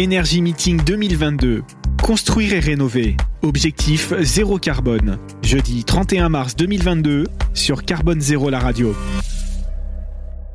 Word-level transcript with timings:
Énergie 0.00 0.40
Meeting 0.40 0.82
2022. 0.82 1.62
Construire 2.02 2.54
et 2.54 2.58
rénover. 2.58 3.18
Objectif 3.42 4.14
zéro 4.20 4.56
carbone. 4.56 5.18
Jeudi 5.42 5.84
31 5.84 6.30
mars 6.30 6.56
2022 6.56 7.24
sur 7.52 7.84
Carbone 7.84 8.18
Zéro 8.18 8.48
la 8.48 8.60
radio. 8.60 8.96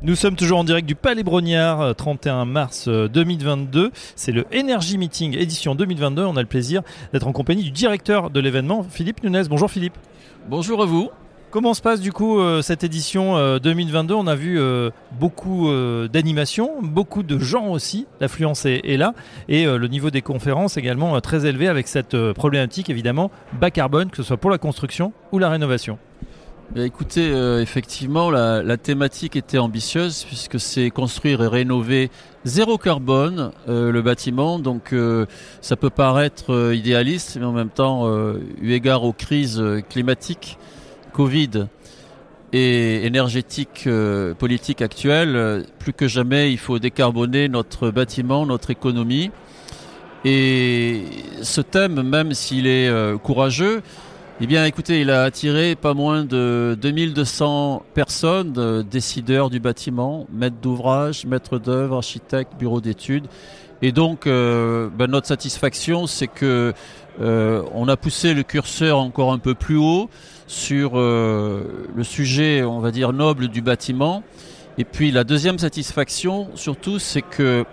Nous 0.02 0.16
sommes 0.16 0.34
toujours 0.34 0.58
en 0.58 0.64
direct 0.64 0.88
du 0.88 0.96
Palais 0.96 1.22
Brognard, 1.22 1.94
31 1.94 2.44
mars 2.44 2.88
2022. 2.88 3.92
C'est 4.16 4.32
le 4.32 4.46
Energy 4.52 4.98
Meeting 4.98 5.36
édition 5.38 5.76
2022. 5.76 6.24
On 6.24 6.34
a 6.34 6.42
le 6.42 6.48
plaisir 6.48 6.82
d'être 7.12 7.28
en 7.28 7.32
compagnie 7.32 7.62
du 7.62 7.70
directeur 7.70 8.30
de 8.30 8.40
l'événement, 8.40 8.82
Philippe 8.82 9.22
Nunes. 9.22 9.44
Bonjour 9.48 9.70
Philippe. 9.70 9.94
Bonjour 10.48 10.82
à 10.82 10.86
vous. 10.86 11.08
Comment 11.50 11.74
se 11.74 11.80
passe 11.80 12.00
du 12.00 12.12
coup 12.12 12.40
euh, 12.40 12.60
cette 12.60 12.82
édition 12.82 13.58
2022 13.58 14.14
euh, 14.14 14.16
On 14.16 14.26
a 14.26 14.34
vu 14.34 14.58
euh, 14.58 14.90
beaucoup 15.12 15.70
d'animations, 16.08 16.82
beaucoup 16.82 17.22
de 17.22 17.38
gens 17.38 17.68
aussi, 17.68 18.06
l'affluence 18.20 18.66
est, 18.66 18.96
là, 18.96 19.14
et 19.48 19.64
le 19.64 19.86
niveau 19.86 20.10
des 20.10 20.22
conférences 20.22 20.76
également 20.76 21.20
très 21.20 21.46
élevé 21.46 21.68
avec 21.68 21.88
cette 21.88 22.16
problématique 22.32 22.90
évidemment 22.90 23.30
bas 23.60 23.70
carbone, 23.70 24.10
que 24.10 24.16
ce 24.16 24.22
soit 24.24 24.36
pour 24.36 24.50
la 24.50 24.58
construction 24.58 25.12
ou 25.32 25.38
la 25.38 25.48
rénovation. 25.48 25.98
Eh 26.74 26.82
écoutez, 26.82 27.30
effectivement, 27.60 28.30
la, 28.30 28.76
thématique 28.76 29.36
était 29.36 29.58
ambitieuse 29.58 30.24
puisque 30.24 30.58
c'est 30.58 30.90
construire 30.90 31.42
et 31.42 31.46
rénover 31.46 32.10
zéro 32.44 32.76
carbone 32.76 33.52
le 33.68 34.00
bâtiment. 34.02 34.58
Donc 34.58 34.94
ça 35.60 35.76
peut 35.76 35.90
paraître 35.90 36.72
idéaliste, 36.74 37.36
mais 37.38 37.46
en 37.46 37.52
même 37.52 37.70
temps, 37.70 38.10
eu 38.60 38.72
égard 38.72 39.04
aux 39.04 39.12
crises 39.12 39.62
climatiques, 39.88 40.58
Covid 41.16 41.68
et 42.52 43.06
énergétique 43.06 43.84
euh, 43.86 44.34
politique 44.34 44.82
actuelle, 44.82 45.34
euh, 45.34 45.62
plus 45.78 45.94
que 45.94 46.08
jamais, 46.08 46.52
il 46.52 46.58
faut 46.58 46.78
décarboner 46.78 47.48
notre 47.48 47.90
bâtiment, 47.90 48.44
notre 48.44 48.70
économie. 48.70 49.30
Et 50.26 51.04
ce 51.40 51.62
thème, 51.62 52.02
même 52.02 52.34
s'il 52.34 52.66
est 52.66 52.88
euh, 52.88 53.16
courageux, 53.16 53.80
eh 54.42 54.46
bien, 54.46 54.66
écoutez, 54.66 55.00
il 55.00 55.10
a 55.10 55.22
attiré 55.22 55.74
pas 55.74 55.94
moins 55.94 56.22
de 56.24 56.76
2200 56.82 57.82
personnes, 57.94 58.82
décideurs 58.82 59.48
du 59.48 59.58
bâtiment, 59.58 60.26
maîtres 60.30 60.60
d'ouvrage, 60.60 61.24
maîtres 61.24 61.58
d'œuvre, 61.58 61.96
architectes, 61.96 62.52
bureaux 62.58 62.82
d'études. 62.82 63.26
Et 63.82 63.92
donc, 63.92 64.24
ben, 64.24 65.06
notre 65.08 65.26
satisfaction, 65.26 66.06
c'est 66.06 66.28
que 66.28 66.72
on 67.20 67.88
a 67.88 67.96
poussé 67.96 68.34
le 68.34 68.42
curseur 68.42 68.98
encore 68.98 69.32
un 69.32 69.38
peu 69.38 69.54
plus 69.54 69.76
haut 69.76 70.08
sur 70.46 70.92
euh, 70.94 71.86
le 71.94 72.04
sujet, 72.04 72.62
on 72.62 72.80
va 72.80 72.90
dire, 72.90 73.12
noble 73.12 73.48
du 73.48 73.62
bâtiment. 73.62 74.22
Et 74.78 74.84
puis 74.84 75.10
la 75.10 75.24
deuxième 75.24 75.58
satisfaction, 75.58 76.48
surtout, 76.54 76.98
c'est 76.98 77.22
que 77.22 77.64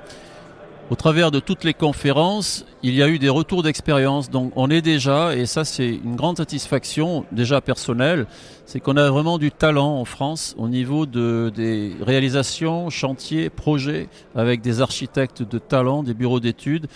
au 0.90 0.96
travers 0.96 1.32
de 1.32 1.40
toutes 1.40 1.64
les 1.64 1.74
conférences, 1.74 2.66
il 2.84 2.94
y 2.94 3.02
a 3.02 3.08
eu 3.08 3.18
des 3.20 3.30
retours 3.30 3.64
d'expérience. 3.64 4.30
Donc 4.30 4.52
on 4.56 4.70
est 4.70 4.82
déjà, 4.82 5.36
et 5.36 5.46
ça 5.46 5.66
c'est 5.66 5.90
une 5.90 6.16
grande 6.16 6.38
satisfaction 6.38 7.26
déjà 7.32 7.62
personnelle, 7.62 8.28
c'est 8.66 8.80
qu'on 8.80 8.98
a 8.98 9.10
vraiment 9.10 9.38
du 9.38 9.52
talent 9.52 10.00
en 10.00 10.06
France 10.06 10.56
au 10.58 10.68
niveau 10.68 11.06
de, 11.06 11.52
des 11.56 11.94
réalisations, 12.02 12.90
chantiers, 12.90 13.50
projets, 13.50 14.10
avec 14.36 14.62
des 14.62 14.82
architectes 14.82 15.42
de 15.44 15.58
talent, 15.58 16.04
des 16.04 16.14
bureaux 16.14 16.40
d'études 16.40 16.88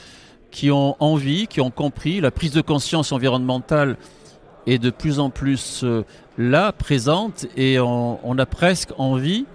qui 0.51 0.71
ont 0.71 0.95
envie, 0.99 1.47
qui 1.47 1.61
ont 1.61 1.71
compris 1.71 2.21
la 2.21 2.31
prise 2.31 2.51
de 2.51 2.61
conscience 2.61 3.11
environnementale 3.11 3.97
est 4.65 4.79
de 4.79 4.89
plus 4.89 5.19
en 5.19 5.29
plus 5.29 5.81
euh, 5.83 6.03
là, 6.37 6.71
présente, 6.71 7.45
et 7.55 7.79
on, 7.79 8.37
a 8.37 8.45
presque 8.45 8.89
envie, 8.97 9.45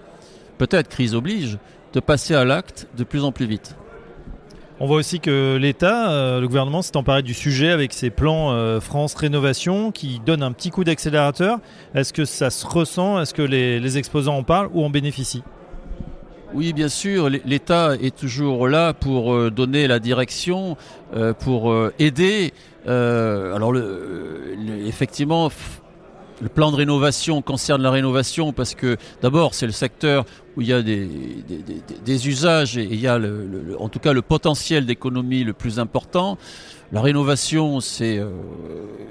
peut-être 0.57 0.89
crise 0.89 1.15
oblige, 1.15 1.59
de 1.93 1.99
passer 1.99 2.33
à 2.33 2.43
l'acte 2.43 2.87
de 2.97 3.03
plus 3.03 3.23
en 3.23 3.31
plus 3.31 3.45
vite. 3.45 3.75
On 4.79 4.87
voit 4.87 4.97
aussi 4.97 5.19
que 5.19 5.55
l'État, 5.55 6.09
euh, 6.09 6.41
le 6.41 6.47
gouvernement 6.47 6.81
s'est 6.81 6.97
emparé 6.97 7.21
du 7.21 7.35
sujet 7.35 7.69
avec 7.69 7.93
ses 7.93 8.09
plans 8.09 8.51
euh, 8.51 8.79
France 8.79 9.13
Rénovation 9.13 9.91
qui 9.91 10.19
donnent 10.25 10.41
un 10.41 10.51
petit 10.51 10.71
coup 10.71 10.83
d'accélérateur. 10.83 11.59
Est-ce 11.93 12.11
que 12.11 12.25
ça 12.25 12.49
se 12.49 12.65
ressent? 12.65 13.21
Est-ce 13.21 13.35
que 13.35 13.43
les, 13.43 13.97
exposants 13.97 14.37
en 14.37 14.43
parlent 14.43 14.69
ou 14.73 14.83
en 14.83 14.89
bénéficient? 14.89 15.43
Oui, 16.55 16.73
bien 16.73 16.89
sûr, 16.89 17.29
l'État 17.29 17.95
est 18.01 18.15
toujours 18.15 18.67
là 18.67 18.93
pour 18.93 19.51
donner 19.51 19.87
la 19.87 19.99
direction, 19.99 20.77
pour 21.39 21.75
aider. 21.97 22.53
alors, 22.85 23.73
effectivement, 24.85 25.49
le 26.41 26.49
plan 26.49 26.71
de 26.71 26.75
rénovation 26.75 27.41
concerne 27.41 27.81
la 27.81 27.91
rénovation 27.91 28.53
parce 28.53 28.75
que 28.75 28.97
d'abord 29.21 29.53
c'est 29.53 29.65
le 29.65 29.71
secteur 29.71 30.25
où 30.55 30.61
il 30.61 30.67
y 30.67 30.73
a 30.73 30.81
des, 30.81 32.27
usages 32.27 32.77
et 32.77 32.83
il 32.83 32.99
y 32.99 33.07
a 33.07 33.19
en 33.79 33.89
tout 33.89 33.99
cas 33.99 34.13
le 34.13 34.21
potentiel 34.21 34.85
d'économie 34.85 35.43
le 35.43 35.53
plus 35.53 35.79
important. 35.79 36.37
La 36.91 37.01
rénovation, 37.01 37.79
c'est 37.79 38.19
euh, 38.19 38.29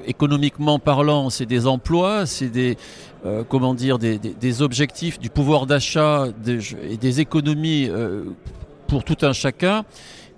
économiquement 0.07 0.79
parlant, 0.79 1.31
c'est 1.31 1.47
des 1.47 1.67
emplois, 1.67 2.27
c'est 2.27 2.49
des 2.49 2.77
euh, 3.27 3.43
comment 3.49 3.75
dire 3.75 3.99
des, 3.99 4.63
objectifs 4.63 5.19
du 5.19 5.31
pouvoir 5.31 5.67
d'achat 5.67 6.29
et 6.89 6.97
des 6.97 7.21
économies 7.21 7.89
euh, 7.89 8.25
pour 8.87 9.03
tout 9.03 9.17
un 9.23 9.33
chacun. 9.33 9.85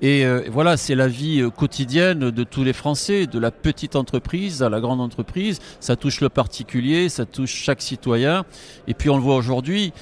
Et 0.03 0.27
euh, 0.27 0.43
voilà, 0.50 0.77
c'est 0.77 0.94
la 0.94 1.09
vie 1.09 1.41
euh, 1.41 1.50
quotidienne 1.50 2.31
de 2.31 2.44
tous 2.44 2.65
les 2.65 2.72
Français, 2.72 3.27
de 3.27 3.38
la 3.38 3.50
petite 3.50 3.97
entreprise 3.97 4.62
à 4.62 4.69
la 4.69 4.81
grande 4.81 5.00
entreprise. 5.00 5.60
Ça 5.81 5.97
touche 5.97 6.21
le 6.21 6.28
particulier, 6.28 7.09
ça 7.09 7.25
touche 7.25 7.55
chaque 7.55 7.81
citoyen. 7.81 8.44
Et 8.88 8.94
puis 8.94 9.09
on 9.09 9.16
le 9.16 9.22
voit 9.22 9.37
aujourd'hui, 9.37 9.93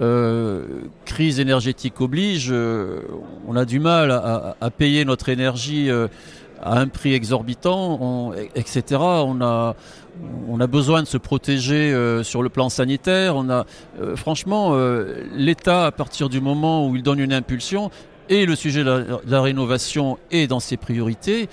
euh, 0.00 0.64
crise 1.04 1.40
énergétique 1.40 2.00
oblige, 2.00 2.52
on 2.52 3.56
a 3.56 3.64
du 3.64 3.80
mal 3.80 4.12
à, 4.12 4.70
payer 4.70 5.04
notre 5.04 5.28
énergie 5.28 5.90
à 6.62 6.78
un 6.78 6.86
prix 6.86 7.12
exorbitant, 7.12 8.32
etc. 8.54 8.82
On 8.98 9.42
a, 9.42 9.76
on 10.48 10.60
a 10.60 10.66
besoin 10.66 11.02
de 11.02 11.06
se 11.06 11.18
protéger 11.18 11.94
sur 12.22 12.42
le 12.42 12.48
plan 12.48 12.70
sanitaire. 12.70 13.36
On 13.36 13.50
a, 13.50 13.66
franchement, 14.16 14.74
l'État, 15.34 15.86
à 15.86 15.92
partir 15.92 16.30
du 16.30 16.40
moment 16.40 16.88
où 16.88 16.96
il 16.96 17.02
donne 17.02 17.18
une 17.18 17.34
impulsion, 17.34 17.90
et 18.30 18.46
le 18.46 18.54
sujet 18.54 18.84
de 18.84 19.20
la, 19.26 19.42
rénovation 19.42 20.16
est 20.30 20.46
dans 20.46 20.60
ses 20.60 20.76
priorités 20.76 21.48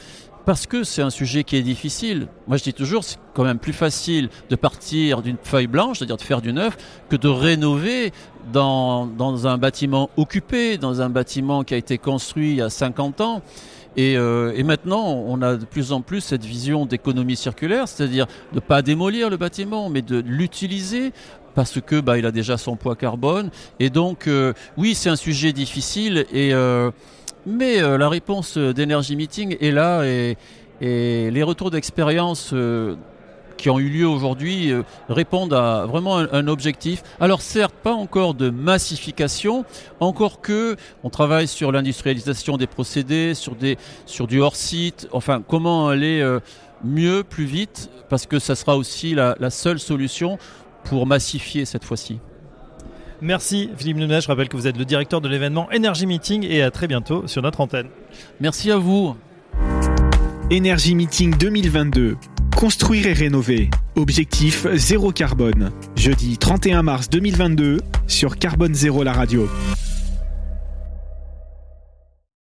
parce 0.45 0.65
que 0.65 0.85
c'est 0.85 1.01
un 1.01 1.09
sujet 1.09 1.43
qui 1.43 1.57
est 1.57 1.61
difficile. 1.61 2.27
Moi, 2.47 2.55
je 2.55 2.63
dis 2.63 2.73
toujours, 2.73 3.03
c'est 3.03 3.17
quand 3.33 3.43
même 3.43 3.59
plus 3.59 3.73
facile 3.73 4.29
de 4.49 4.55
partir 4.55 5.21
d'une 5.21 5.35
feuille 5.43 5.67
blanche, 5.67 5.97
c'est-à-dire 5.97 6.15
de 6.15 6.21
faire 6.21 6.39
du 6.39 6.53
neuf, 6.53 6.77
que 7.09 7.17
de 7.17 7.27
rénover 7.27 8.13
dans, 8.53 9.09
un 9.45 9.57
bâtiment 9.57 10.09
occupé, 10.15 10.77
dans 10.77 11.01
un 11.01 11.09
bâtiment 11.09 11.65
qui 11.65 11.73
a 11.73 11.77
été 11.77 11.97
construit 11.97 12.51
il 12.51 12.57
y 12.57 12.61
a 12.61 12.69
50 12.69 13.19
ans. 13.19 13.41
Et, 13.97 14.15
euh, 14.15 14.53
et 14.55 14.63
maintenant, 14.63 15.05
on 15.05 15.41
a 15.41 15.57
de 15.57 15.65
plus 15.65 15.91
en 15.91 16.01
plus 16.01 16.21
cette 16.21 16.45
vision 16.45 16.85
d'économie 16.85 17.35
circulaire, 17.35 17.87
c'est-à-dire 17.87 18.27
de 18.51 18.57
ne 18.57 18.59
pas 18.61 18.83
démolir 18.83 19.29
le 19.29 19.37
bâtiment, 19.37 19.89
mais 19.89 20.03
de 20.03 20.23
l'utiliser 20.25 21.11
parce 21.57 21.81
que 21.81 21.99
bah, 21.99 22.19
il 22.19 22.27
a 22.27 22.31
déjà 22.31 22.55
son 22.55 22.75
poids 22.75 22.95
carbone. 22.95 23.49
Et 23.79 23.89
donc, 23.89 24.27
euh, 24.27 24.53
oui, 24.77 24.93
c'est 24.93 25.09
un 25.09 25.15
sujet 25.15 25.53
difficile. 25.53 26.27
Et, 26.31 26.53
euh, 26.53 26.91
mais 27.47 27.81
euh, 27.81 27.97
la 27.97 28.09
réponse 28.09 28.59
d'Energy 28.59 29.15
Meeting 29.15 29.57
est 29.59 29.71
là 29.71 30.03
et, 30.05 30.37
les 30.79 31.41
retours 31.41 31.71
d'expérience 31.71 32.53
qui 33.57 33.69
ont 33.71 33.79
eu 33.79 33.89
lieu 33.89 34.07
aujourd'hui 34.07 34.71
répondent 35.09 35.55
à 35.55 35.87
vraiment 35.87 36.17
un, 36.17 36.47
objectif. 36.47 37.01
Alors 37.19 37.41
certes, 37.41 37.73
pas 37.81 37.93
encore 37.93 38.35
de 38.35 38.51
massification, 38.51 39.65
encore 39.99 40.39
que 40.41 40.75
on 41.03 41.09
travaille 41.09 41.47
sur 41.47 41.71
l'industrialisation 41.71 42.57
des 42.57 42.67
procédés, 42.67 43.33
sur 43.33 43.55
des 43.55 43.79
sur 44.05 44.27
du 44.27 44.39
hors 44.39 44.55
site. 44.55 45.09
Enfin, 45.11 45.41
comment 45.41 45.87
aller 45.87 46.23
mieux, 46.83 47.23
plus 47.23 47.45
vite, 47.45 47.89
parce 48.07 48.27
que 48.27 48.37
ça 48.37 48.53
sera 48.53 48.77
aussi 48.77 49.15
la 49.15 49.49
seule 49.49 49.79
solution 49.79 50.37
pour 50.89 51.05
massifier 51.05 51.65
cette 51.65 51.83
fois-ci. 51.83 52.19
Merci 53.21 53.69
Philippe 53.77 53.97
Nunes, 53.97 54.21
je 54.21 54.27
rappelle 54.27 54.47
que 54.47 54.57
vous 54.57 54.67
êtes 54.67 54.77
le 54.77 54.85
directeur 54.85 55.21
de 55.21 55.27
l'événement 55.27 55.67
Energy 55.75 56.05
Meeting 56.05 56.45
et 56.47 56.61
à 56.61 56.69
très 56.69 56.87
bientôt 56.87 57.25
sur 57.27 57.41
notre 57.41 57.61
antenne. 57.61 57.87
Merci 58.39 58.71
à 58.71 58.77
vous. 58.77 59.15
Energy 60.51 60.95
Meeting 60.95 61.35
2022. 61.35 62.17
Construire 62.55 63.07
et 63.07 63.13
rénover. 63.13 63.69
Objectif 63.95 64.67
zéro 64.73 65.11
carbone. 65.11 65.71
Jeudi 65.95 66.37
31 66.37 66.83
mars 66.83 67.09
2022 67.09 67.79
sur 68.07 68.37
Carbone 68.37 68.73
Zéro 68.73 69.03
la 69.03 69.13
radio. 69.13 69.47